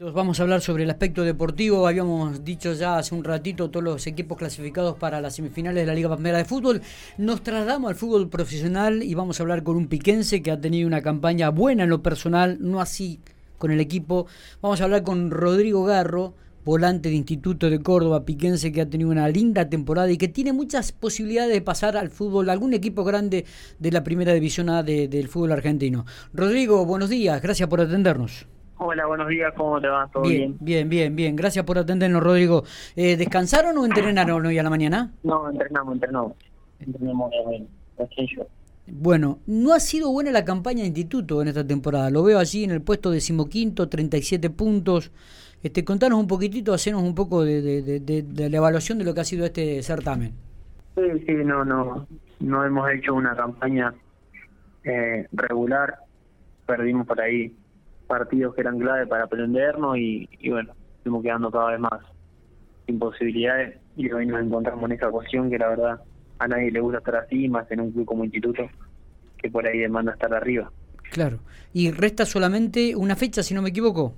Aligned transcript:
Vamos 0.00 0.38
a 0.38 0.44
hablar 0.44 0.60
sobre 0.60 0.84
el 0.84 0.90
aspecto 0.90 1.24
deportivo. 1.24 1.88
Habíamos 1.88 2.44
dicho 2.44 2.72
ya 2.72 2.98
hace 2.98 3.16
un 3.16 3.24
ratito 3.24 3.68
todos 3.68 3.82
los 3.82 4.06
equipos 4.06 4.38
clasificados 4.38 4.96
para 4.96 5.20
las 5.20 5.34
semifinales 5.34 5.82
de 5.82 5.86
la 5.88 5.94
Liga 5.94 6.08
Pamela 6.08 6.38
de 6.38 6.44
Fútbol. 6.44 6.82
Nos 7.16 7.42
trasladamos 7.42 7.90
al 7.90 7.96
fútbol 7.96 8.28
profesional 8.28 9.02
y 9.02 9.14
vamos 9.14 9.40
a 9.40 9.42
hablar 9.42 9.64
con 9.64 9.76
un 9.76 9.88
piquense 9.88 10.40
que 10.40 10.52
ha 10.52 10.60
tenido 10.60 10.86
una 10.86 11.02
campaña 11.02 11.48
buena 11.48 11.82
en 11.82 11.90
lo 11.90 12.00
personal, 12.00 12.58
no 12.60 12.80
así 12.80 13.18
con 13.58 13.72
el 13.72 13.80
equipo. 13.80 14.28
Vamos 14.62 14.80
a 14.80 14.84
hablar 14.84 15.02
con 15.02 15.32
Rodrigo 15.32 15.82
Garro, 15.82 16.34
volante 16.64 17.08
de 17.08 17.16
Instituto 17.16 17.68
de 17.68 17.80
Córdoba, 17.80 18.24
piquense 18.24 18.70
que 18.70 18.82
ha 18.82 18.88
tenido 18.88 19.10
una 19.10 19.28
linda 19.28 19.68
temporada 19.68 20.12
y 20.12 20.16
que 20.16 20.28
tiene 20.28 20.52
muchas 20.52 20.92
posibilidades 20.92 21.52
de 21.52 21.60
pasar 21.60 21.96
al 21.96 22.10
fútbol, 22.10 22.50
algún 22.50 22.72
equipo 22.72 23.02
grande 23.02 23.46
de 23.80 23.90
la 23.90 24.04
primera 24.04 24.32
división 24.32 24.70
A 24.70 24.84
del 24.84 25.26
fútbol 25.26 25.50
argentino. 25.50 26.06
Rodrigo, 26.32 26.86
buenos 26.86 27.10
días, 27.10 27.42
gracias 27.42 27.68
por 27.68 27.80
atendernos. 27.80 28.46
Hola, 28.80 29.06
buenos 29.06 29.26
días, 29.26 29.52
¿cómo 29.56 29.80
te 29.80 29.88
va? 29.88 30.06
¿Todo 30.06 30.22
bien? 30.22 30.56
Bien, 30.60 30.88
bien, 30.88 31.16
bien, 31.16 31.34
Gracias 31.34 31.64
por 31.64 31.78
atendernos, 31.78 32.22
Rodrigo. 32.22 32.62
Eh, 32.94 33.16
¿Descansaron 33.16 33.76
o 33.76 33.84
entrenaron 33.84 34.46
hoy 34.46 34.56
a 34.56 34.62
la 34.62 34.70
mañana? 34.70 35.10
No, 35.24 35.50
entrenamos, 35.50 35.94
entrenamos. 35.94 36.32
Entrenamos 36.78 37.32
Bueno, 38.86 39.40
no 39.48 39.72
ha 39.74 39.80
sido 39.80 40.12
buena 40.12 40.30
la 40.30 40.44
campaña 40.44 40.82
de 40.82 40.86
instituto 40.86 41.42
en 41.42 41.48
esta 41.48 41.66
temporada. 41.66 42.08
Lo 42.10 42.22
veo 42.22 42.38
allí 42.38 42.62
en 42.62 42.70
el 42.70 42.80
puesto 42.80 43.10
decimoquinto, 43.10 43.88
37 43.88 44.48
puntos. 44.50 45.10
Este, 45.60 45.84
contanos 45.84 46.20
un 46.20 46.28
poquitito, 46.28 46.72
hacernos 46.72 47.02
un 47.02 47.16
poco 47.16 47.42
de, 47.42 47.82
de, 47.82 48.48
la 48.48 48.56
evaluación 48.58 48.98
de 48.98 49.04
lo 49.04 49.12
que 49.12 49.20
ha 49.22 49.24
sido 49.24 49.44
este 49.44 49.82
certamen. 49.82 50.34
Sí, 50.94 51.24
sí, 51.26 51.34
no, 51.44 51.64
no, 51.64 52.06
no 52.38 52.64
hemos 52.64 52.88
hecho 52.92 53.12
una 53.12 53.34
campaña 53.34 53.92
eh, 54.84 55.26
regular. 55.32 55.96
Perdimos 56.64 57.08
por 57.08 57.20
ahí 57.20 57.52
partidos 58.08 58.54
que 58.54 58.62
eran 58.62 58.78
clave 58.78 59.06
para 59.06 59.24
aprendernos 59.24 59.96
y, 59.96 60.28
bueno, 60.48 60.72
fuimos 61.02 61.22
quedando 61.22 61.50
cada 61.50 61.70
vez 61.70 61.80
más 61.80 62.00
sin 62.86 62.98
posibilidades 62.98 63.78
y 63.96 64.10
hoy 64.10 64.26
nos 64.26 64.42
encontramos 64.42 64.84
en 64.86 64.96
esa 64.96 65.10
cuestión 65.10 65.50
que 65.50 65.58
la 65.58 65.68
verdad 65.68 66.00
a 66.38 66.48
nadie 66.48 66.70
le 66.70 66.80
gusta 66.80 66.98
estar 66.98 67.16
así, 67.16 67.48
más 67.48 67.70
en 67.70 67.80
un 67.80 67.92
club 67.92 68.06
como 68.06 68.24
instituto 68.24 68.68
que 69.36 69.50
por 69.50 69.66
ahí 69.66 69.78
demanda 69.78 70.12
estar 70.12 70.32
arriba. 70.34 70.72
Claro. 71.10 71.38
¿Y 71.72 71.90
resta 71.90 72.24
solamente 72.26 72.96
una 72.96 73.14
fecha, 73.14 73.42
si 73.42 73.54
no 73.54 73.62
me 73.62 73.70
equivoco? 73.70 74.14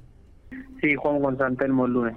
Sí, 0.81 0.95
jugamos 0.95 1.23
con 1.23 1.39
San 1.39 1.57
Telmo 1.57 1.87
el 1.87 1.93
lunes. 1.93 2.17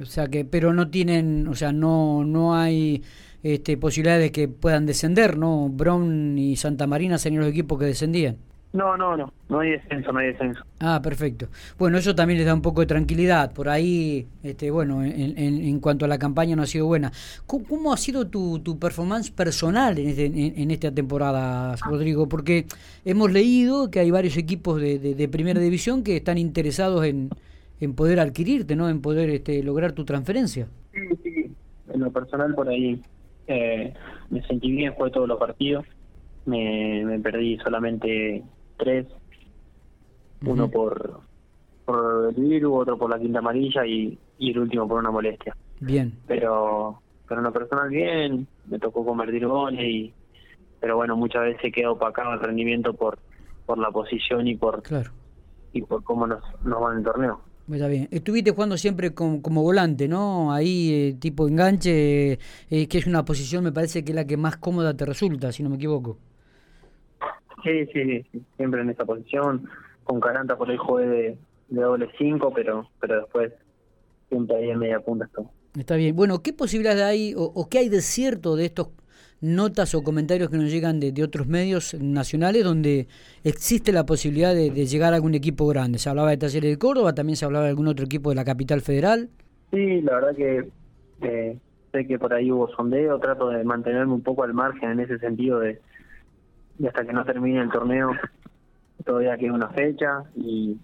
O 0.00 0.06
sea 0.06 0.28
que, 0.28 0.44
pero 0.44 0.72
no 0.72 0.88
tienen, 0.88 1.46
o 1.48 1.54
sea, 1.54 1.72
no, 1.72 2.24
no 2.24 2.54
hay 2.54 3.02
este, 3.42 3.76
posibilidades 3.76 4.22
de 4.22 4.32
que 4.32 4.48
puedan 4.48 4.86
descender, 4.86 5.36
¿no? 5.36 5.68
Brown 5.68 6.38
y 6.38 6.56
Santa 6.56 6.86
Marina 6.86 7.18
serían 7.18 7.42
los 7.42 7.50
equipos 7.50 7.78
que 7.78 7.84
descendían. 7.86 8.38
No, 8.74 8.96
no, 8.96 9.16
no, 9.16 9.32
no 9.48 9.60
hay 9.60 9.70
descenso, 9.70 10.12
no 10.12 10.18
hay 10.18 10.32
descenso. 10.32 10.64
Ah, 10.80 11.00
perfecto. 11.00 11.46
Bueno, 11.78 11.96
eso 11.96 12.12
también 12.12 12.38
les 12.38 12.46
da 12.46 12.54
un 12.54 12.60
poco 12.60 12.80
de 12.80 12.88
tranquilidad. 12.88 13.52
Por 13.52 13.68
ahí, 13.68 14.26
este, 14.42 14.68
bueno, 14.72 15.04
en, 15.04 15.38
en, 15.38 15.78
cuanto 15.78 16.06
a 16.06 16.08
la 16.08 16.18
campaña 16.18 16.56
no 16.56 16.62
ha 16.62 16.66
sido 16.66 16.86
buena. 16.86 17.12
¿Cómo, 17.46 17.92
ha 17.92 17.96
sido 17.96 18.26
tu, 18.26 18.58
tu 18.58 18.76
performance 18.80 19.30
personal 19.30 19.96
en, 19.96 20.08
este, 20.08 20.24
en, 20.26 20.70
esta 20.72 20.90
temporada, 20.90 21.76
Rodrigo? 21.88 22.28
Porque 22.28 22.66
hemos 23.04 23.30
leído 23.30 23.92
que 23.92 24.00
hay 24.00 24.10
varios 24.10 24.36
equipos 24.36 24.80
de, 24.80 24.98
de, 24.98 25.28
primera 25.28 25.60
división 25.60 26.02
que 26.02 26.16
están 26.16 26.36
interesados 26.36 27.04
en, 27.04 27.30
en 27.80 27.94
poder 27.94 28.18
adquirirte, 28.18 28.74
¿no? 28.74 28.88
En 28.88 29.00
poder 29.00 29.30
este, 29.30 29.62
lograr 29.62 29.92
tu 29.92 30.04
transferencia. 30.04 30.66
Sí, 30.92 31.00
sí. 31.22 31.52
En 31.92 32.00
lo 32.00 32.10
personal, 32.10 32.52
por 32.56 32.68
ahí 32.68 33.00
eh, 33.46 33.94
me 34.30 34.42
sentí 34.48 34.72
bien, 34.72 34.94
fue 34.96 35.12
todos 35.12 35.28
los 35.28 35.38
partidos. 35.38 35.86
Me, 36.44 37.04
me 37.04 37.20
perdí 37.20 37.56
solamente 37.58 38.42
tres, 38.76 39.06
uno 40.44 40.70
por, 40.70 41.20
por 41.84 42.34
el 42.36 42.42
virus, 42.42 42.72
otro 42.74 42.98
por 42.98 43.10
la 43.10 43.18
quinta 43.18 43.38
amarilla 43.38 43.86
y, 43.86 44.18
y 44.38 44.50
el 44.50 44.58
último 44.58 44.86
por 44.86 44.98
una 44.98 45.10
molestia. 45.10 45.56
Bien. 45.80 46.12
Pero, 46.26 47.00
pero 47.28 47.40
en 47.40 47.44
lo 47.44 47.52
personal 47.52 47.88
bien, 47.88 48.46
me 48.66 48.78
tocó 48.78 49.04
convertir 49.04 49.46
goles 49.46 49.84
y, 49.84 50.12
pero 50.80 50.96
bueno, 50.96 51.16
muchas 51.16 51.42
veces 51.42 51.72
queda 51.72 51.90
opacado 51.90 52.34
el 52.34 52.40
rendimiento 52.40 52.94
por, 52.94 53.18
por 53.66 53.78
la 53.78 53.90
posición 53.90 54.46
y 54.46 54.56
por, 54.56 54.82
claro. 54.82 55.10
y 55.72 55.82
por 55.82 56.04
cómo 56.04 56.26
nos, 56.26 56.42
nos 56.62 56.82
va 56.82 56.92
en 56.92 56.98
el 56.98 57.04
torneo. 57.04 57.40
Está 57.70 57.88
bien. 57.88 58.08
Estuviste 58.10 58.50
jugando 58.50 58.76
siempre 58.76 59.14
como, 59.14 59.40
como 59.40 59.62
volante, 59.62 60.06
¿no? 60.06 60.52
Ahí, 60.52 60.92
eh, 60.92 61.16
tipo 61.18 61.48
enganche, 61.48 62.32
eh, 62.68 62.88
que 62.88 62.98
es 62.98 63.06
una 63.06 63.24
posición, 63.24 63.64
me 63.64 63.72
parece 63.72 64.04
que 64.04 64.12
es 64.12 64.16
la 64.16 64.26
que 64.26 64.36
más 64.36 64.58
cómoda 64.58 64.94
te 64.94 65.06
resulta, 65.06 65.50
si 65.50 65.62
no 65.62 65.70
me 65.70 65.76
equivoco. 65.76 66.18
Sí, 67.64 67.86
sí, 67.92 68.42
siempre 68.56 68.82
en 68.82 68.90
esa 68.90 69.04
posición. 69.04 69.66
Con 70.04 70.20
Caranta 70.20 70.56
por 70.56 70.70
ahí 70.70 70.76
jugué 70.76 71.06
de, 71.06 71.38
doble 71.68 72.08
5, 72.18 72.52
pero, 72.54 72.90
pero 73.00 73.20
después 73.20 73.52
siempre 74.28 74.56
ahí 74.56 74.70
en 74.70 74.78
media 74.78 75.00
punta. 75.00 75.28
Está 75.78 75.96
bien. 75.96 76.14
Bueno, 76.14 76.42
¿qué 76.42 76.52
posibilidades 76.52 77.02
hay 77.02 77.34
o, 77.36 77.68
qué 77.70 77.78
hay 77.78 77.88
de 77.88 78.02
cierto 78.02 78.54
de 78.54 78.66
estos 78.66 78.88
notas 79.40 79.94
o 79.94 80.02
comentarios 80.02 80.50
que 80.50 80.58
nos 80.58 80.70
llegan 80.70 81.00
de, 81.00 81.22
otros 81.22 81.46
medios 81.46 81.94
nacionales 81.94 82.64
donde 82.64 83.08
existe 83.44 83.92
la 83.92 84.04
posibilidad 84.04 84.54
de, 84.54 84.70
llegar 84.70 85.14
a 85.14 85.16
algún 85.16 85.34
equipo 85.34 85.66
grande? 85.66 85.98
Se 85.98 86.10
hablaba 86.10 86.30
de 86.30 86.36
Talleres 86.36 86.70
de 86.70 86.78
Córdoba, 86.78 87.14
también 87.14 87.36
se 87.36 87.46
hablaba 87.46 87.64
de 87.64 87.70
algún 87.70 87.88
otro 87.88 88.04
equipo 88.04 88.28
de 88.28 88.36
la 88.36 88.44
capital 88.44 88.82
federal. 88.82 89.30
Sí, 89.70 90.02
la 90.02 90.14
verdad 90.16 90.36
que 90.36 90.68
eh, 91.22 91.58
sé 91.92 92.06
que 92.06 92.18
por 92.18 92.34
ahí 92.34 92.52
hubo 92.52 92.68
sondeo, 92.68 93.18
trato 93.18 93.48
de 93.48 93.64
mantenerme 93.64 94.12
un 94.12 94.22
poco 94.22 94.44
al 94.44 94.52
margen 94.52 94.90
en 94.90 95.00
ese 95.00 95.18
sentido 95.18 95.60
de, 95.60 95.80
y 96.78 96.86
hasta 96.86 97.04
que 97.04 97.12
no 97.12 97.24
termine 97.24 97.60
el 97.60 97.70
torneo 97.70 98.12
todavía 99.04 99.36
queda 99.36 99.52
una 99.52 99.68
fecha 99.68 100.24
y 100.36 100.76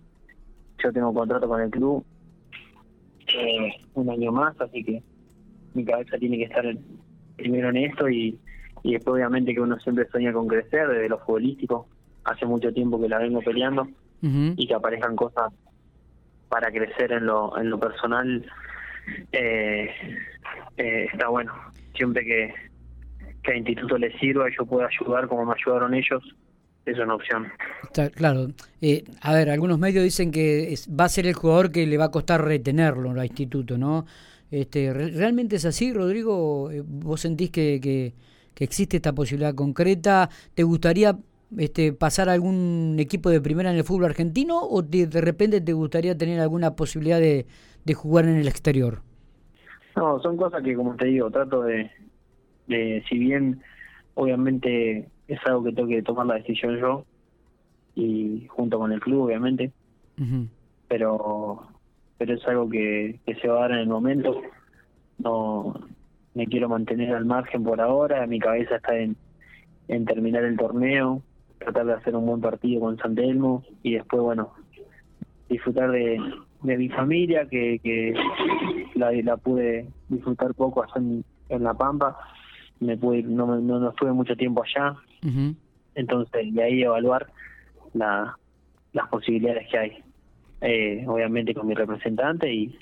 yo 0.78 0.92
tengo 0.92 1.12
contrato 1.12 1.48
con 1.48 1.60
el 1.60 1.70
club 1.70 2.04
eh, 3.34 3.72
un 3.94 4.10
año 4.10 4.32
más, 4.32 4.60
así 4.60 4.82
que 4.84 5.02
mi 5.74 5.84
cabeza 5.84 6.18
tiene 6.18 6.38
que 6.38 6.44
estar 6.44 6.64
primero 7.36 7.68
en 7.70 7.76
esto 7.76 8.08
y, 8.08 8.38
y 8.82 8.92
después 8.92 9.14
obviamente 9.14 9.54
que 9.54 9.60
uno 9.60 9.78
siempre 9.78 10.08
sueña 10.08 10.32
con 10.32 10.48
crecer 10.48 10.88
desde 10.88 11.08
lo 11.08 11.18
futbolístico. 11.18 11.86
Hace 12.24 12.44
mucho 12.44 12.72
tiempo 12.72 13.00
que 13.00 13.08
la 13.08 13.18
vengo 13.18 13.40
peleando 13.40 13.88
y 14.22 14.66
que 14.66 14.74
aparezcan 14.74 15.16
cosas 15.16 15.52
para 16.50 16.70
crecer 16.70 17.12
en 17.12 17.26
lo, 17.26 17.56
en 17.58 17.70
lo 17.70 17.80
personal 17.80 18.44
eh, 19.32 19.90
eh, 20.76 21.08
está 21.10 21.28
bueno. 21.28 21.52
Siempre 21.94 22.24
que, 22.24 22.54
que 23.42 23.52
al 23.52 23.58
instituto 23.58 23.98
le 23.98 24.16
sirva 24.18 24.48
y 24.48 24.54
yo 24.56 24.66
pueda 24.66 24.88
ayudar 24.88 25.28
como 25.28 25.44
me 25.44 25.54
ayudaron 25.54 25.94
ellos, 25.94 26.22
es 26.86 26.98
una 26.98 27.14
opción. 27.14 27.46
Está 27.84 28.10
claro. 28.10 28.48
Eh, 28.80 29.04
a 29.22 29.34
ver, 29.34 29.50
algunos 29.50 29.78
medios 29.78 30.04
dicen 30.04 30.30
que 30.30 30.74
va 30.98 31.04
a 31.04 31.08
ser 31.08 31.26
el 31.26 31.34
jugador 31.34 31.70
que 31.70 31.86
le 31.86 31.98
va 31.98 32.06
a 32.06 32.10
costar 32.10 32.44
retenerlo 32.44 33.10
al 33.10 33.24
instituto, 33.24 33.78
¿no? 33.78 34.06
Este, 34.50 34.92
¿Realmente 34.92 35.56
es 35.56 35.64
así, 35.64 35.92
Rodrigo? 35.92 36.70
Eh, 36.70 36.82
¿Vos 36.84 37.20
sentís 37.20 37.50
que, 37.50 37.80
que, 37.80 38.14
existe 38.62 38.98
esta 38.98 39.14
posibilidad 39.14 39.54
concreta? 39.54 40.28
¿Te 40.54 40.64
gustaría 40.64 41.16
este, 41.56 41.94
pasar 41.94 42.28
a 42.28 42.32
algún 42.32 42.96
equipo 42.98 43.30
de 43.30 43.40
primera 43.40 43.70
en 43.70 43.78
el 43.78 43.84
fútbol 43.84 44.04
argentino 44.06 44.60
o 44.60 44.82
de, 44.82 45.06
de 45.06 45.20
repente 45.22 45.62
te 45.62 45.72
gustaría 45.72 46.18
tener 46.18 46.40
alguna 46.40 46.76
posibilidad 46.76 47.18
de, 47.18 47.46
de 47.84 47.94
jugar 47.94 48.26
en 48.26 48.36
el 48.36 48.48
exterior? 48.48 49.00
No, 49.96 50.20
son 50.20 50.36
cosas 50.36 50.62
que, 50.62 50.74
como 50.74 50.94
te 50.96 51.06
digo, 51.06 51.30
trato 51.30 51.62
de, 51.62 51.90
si 53.08 53.18
bien 53.18 53.60
obviamente 54.14 55.08
es 55.28 55.38
algo 55.46 55.64
que 55.64 55.72
tengo 55.72 55.88
que 55.88 56.02
tomar 56.02 56.26
la 56.26 56.34
decisión 56.34 56.78
yo 56.78 57.04
y 57.94 58.46
junto 58.48 58.78
con 58.78 58.92
el 58.92 59.00
club 59.00 59.24
obviamente 59.24 59.72
pero 60.88 61.66
pero 62.18 62.34
es 62.34 62.46
algo 62.46 62.68
que, 62.68 63.18
que 63.24 63.34
se 63.36 63.48
va 63.48 63.56
a 63.56 63.60
dar 63.62 63.72
en 63.72 63.78
el 63.78 63.88
momento. 63.88 64.42
No 65.18 65.72
me 66.34 66.46
quiero 66.46 66.68
mantener 66.68 67.14
al 67.14 67.24
margen 67.24 67.64
por 67.64 67.80
ahora 67.80 68.26
mi 68.26 68.38
cabeza 68.38 68.76
está 68.76 68.96
en, 68.98 69.16
en 69.88 70.04
terminar 70.04 70.44
el 70.44 70.56
torneo 70.56 71.22
tratar 71.58 71.86
de 71.86 71.92
hacer 71.94 72.14
un 72.14 72.26
buen 72.26 72.40
partido 72.40 72.80
con 72.80 72.98
San 72.98 73.14
Telmo 73.14 73.64
y 73.82 73.94
después 73.94 74.22
bueno 74.22 74.52
disfrutar 75.48 75.90
de, 75.90 76.20
de 76.62 76.76
mi 76.76 76.88
familia 76.90 77.46
que, 77.46 77.78
que 77.82 78.14
la, 78.94 79.12
la 79.12 79.36
pude 79.38 79.86
disfrutar 80.08 80.54
poco 80.54 80.84
en, 80.96 81.24
en 81.48 81.62
La 81.62 81.74
Pampa 81.74 82.18
me 82.80 82.96
pude, 82.96 83.22
no, 83.22 83.46
no, 83.60 83.78
no 83.78 83.90
estuve 83.90 84.12
mucho 84.12 84.36
tiempo 84.36 84.62
allá, 84.62 84.96
entonces 85.94 86.54
de 86.54 86.62
ahí 86.62 86.82
evaluar 86.82 87.26
la, 87.94 88.36
las 88.92 89.08
posibilidades 89.08 89.68
que 89.68 89.78
hay, 89.78 89.98
eh, 90.62 91.04
obviamente 91.06 91.54
con 91.54 91.66
mi 91.66 91.74
representante 91.74 92.52
y, 92.52 92.76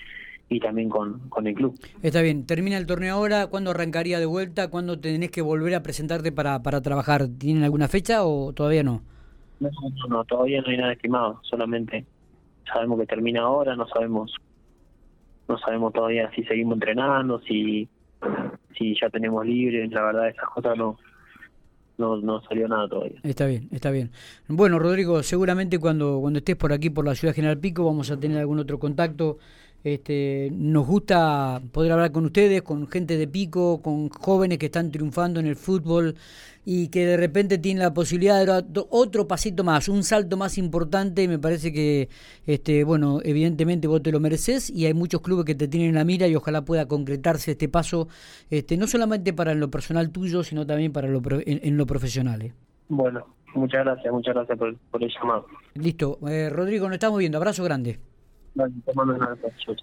y 0.49 0.61
también 0.61 0.89
con, 0.89 1.29
con 1.29 1.47
el 1.47 1.55
club. 1.55 1.79
Está 2.03 2.23
bien, 2.23 2.47
termina 2.47 2.79
el 2.79 2.87
torneo 2.87 3.15
ahora, 3.15 3.49
¿cuándo 3.49 3.73
arrancaría 3.73 4.19
de 4.19 4.27
vuelta? 4.27 4.71
¿Cuándo 4.71 4.99
tenés 4.99 5.31
que 5.31 5.43
volver 5.43 5.75
a 5.75 5.83
presentarte 5.83 6.33
para, 6.33 6.63
para 6.63 6.81
trabajar? 6.81 7.27
¿Tienen 7.39 7.65
alguna 7.65 7.89
fecha 7.89 8.25
o 8.25 8.53
todavía 8.53 8.83
no? 8.83 9.03
No, 9.61 9.71
no, 9.71 10.07
no, 10.09 10.25
todavía 10.25 10.63
no 10.63 10.69
hay 10.69 10.77
nada 10.77 10.93
estimado, 10.93 11.41
solamente 11.43 12.07
sabemos 12.73 13.01
que 13.01 13.07
termina 13.07 13.43
ahora, 13.43 13.75
no 13.75 13.89
sabemos 13.89 14.33
no 15.49 15.59
sabemos 15.59 15.93
todavía 15.95 16.31
si 16.35 16.45
seguimos 16.45 16.75
entrenando, 16.75 17.41
si 17.41 17.89
si 18.79 18.95
ya 19.01 19.11
tenemos 19.11 19.45
libre, 19.45 19.87
la 19.89 20.03
verdad 20.03 20.29
esas 20.29 20.49
cosas 20.49 20.77
no 20.79 20.97
no, 21.99 22.17
no 22.17 22.41
salió 22.43 22.69
nada 22.69 22.89
todavía. 22.89 23.19
Está 23.25 23.47
bien, 23.47 23.69
está 23.73 23.91
bien. 23.91 24.13
Bueno, 24.47 24.79
Rodrigo, 24.79 25.23
seguramente 25.23 25.79
cuando, 25.79 26.21
cuando 26.21 26.39
estés 26.39 26.57
por 26.57 26.73
aquí, 26.73 26.91
por 26.91 27.05
la 27.05 27.15
ciudad 27.15 27.35
General 27.35 27.59
Pico, 27.59 27.85
vamos 27.85 28.11
a 28.11 28.19
tener 28.19 28.39
algún 28.39 28.61
otro 28.61 28.79
contacto. 28.79 29.39
Este, 29.85 30.51
nos 30.53 30.87
gusta 30.87 31.63
poder 31.73 31.93
hablar 31.93 32.11
con 32.11 32.25
ustedes, 32.25 32.63
con 32.63 32.89
gente 32.89 33.17
de 33.17 33.29
Pico, 33.29 33.81
con 33.81 34.09
jóvenes 34.09 34.59
que 34.59 34.67
están 34.67 34.91
triunfando 34.91 35.39
en 35.39 35.47
el 35.47 35.57
fútbol 35.57 36.17
y 36.65 36.89
que 36.89 37.07
de 37.07 37.17
repente 37.17 37.57
tienen 37.57 37.83
la 37.83 37.95
posibilidad 37.95 38.39
de 38.39 38.45
dar 38.45 38.65
otro 38.91 39.27
pasito 39.27 39.65
más, 39.65 39.89
un 39.89 40.03
salto 40.03 40.37
más 40.37 40.59
importante. 40.59 41.27
Me 41.27 41.39
parece 41.39 41.73
que, 41.73 42.09
este, 42.47 42.85
bueno, 42.85 43.21
evidentemente 43.25 43.89
vos 43.89 44.03
te 44.03 44.13
lo 44.13 44.21
mereces 44.21 44.69
y 44.69 44.85
hay 44.85 44.95
muchos 44.95 45.23
clubes 45.23 45.47
que 45.47 45.55
te 45.55 45.69
tienen 45.69 45.91
en 45.91 45.95
la 45.95 46.05
mira 46.05 46.27
y 46.27 46.35
ojalá 46.35 46.63
pueda 46.63 46.87
concretarse 46.87 47.53
este 47.53 47.69
paso, 47.69 48.09
este, 48.51 48.77
no 48.77 48.87
solamente 48.87 49.33
para 49.33 49.55
lo 49.55 49.71
personal 49.71 50.11
tuyo, 50.11 50.43
sino 50.43 50.67
también 50.67 50.93
para 50.93 51.09
lo 51.09 51.23
en, 51.47 51.77
lo 51.77 51.87
profesional. 51.87 52.43
¿eh? 52.43 52.53
Bueno, 52.89 53.25
muchas 53.55 53.85
gracias, 53.85 54.13
muchas 54.13 54.35
gracias 54.35 54.59
por, 54.59 54.77
por 54.91 55.03
el 55.03 55.11
llamado. 55.11 55.47
Listo. 55.75 56.19
Eh, 56.29 56.51
Rodrigo, 56.51 56.87
nos 56.87 56.97
estamos 56.97 57.19
viendo. 57.19 57.39
Abrazo 57.39 57.65
grande. 57.65 57.99
Vale, 58.55 58.75
te 58.85 58.95
mando 58.95 59.15
un 59.15 59.23
abrazo. 59.23 59.79